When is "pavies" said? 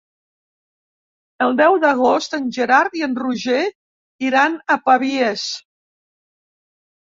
4.89-5.45